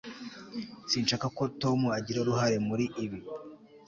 [0.91, 3.19] sinshaka ko tom agira uruhare muri ibi